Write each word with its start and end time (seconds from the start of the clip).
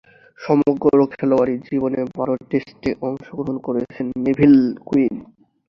সমগ্র 0.39 0.83
খেলোয়াড়ী 1.13 1.55
জীবনে 1.67 1.99
বারো 2.15 2.35
টেস্টে 2.49 2.91
অংশগ্রহণ 3.07 3.55
করেছেন 3.67 4.05
নেভিল 4.23 4.55
কুইন। 4.87 5.13